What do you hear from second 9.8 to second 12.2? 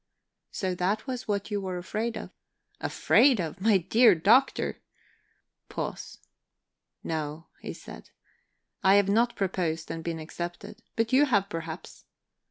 and been accepted. But you have, perhaps.